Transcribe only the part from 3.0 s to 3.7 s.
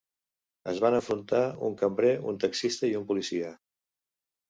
un policia.